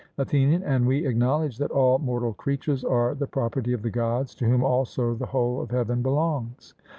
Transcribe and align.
ATHENIAN: 0.17 0.63
And 0.63 0.87
we 0.87 1.05
acknowledge 1.05 1.59
that 1.59 1.69
all 1.69 1.99
mortal 1.99 2.33
creatures 2.33 2.83
are 2.83 3.13
the 3.13 3.27
property 3.27 3.71
of 3.71 3.83
the 3.83 3.91
Gods, 3.91 4.33
to 4.33 4.45
whom 4.45 4.63
also 4.63 5.13
the 5.13 5.27
whole 5.27 5.61
of 5.61 5.69
heaven 5.69 6.01
belongs? 6.01 6.73